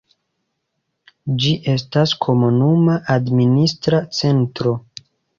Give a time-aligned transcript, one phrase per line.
[1.41, 4.73] Ĝi estas komunuma administra centro.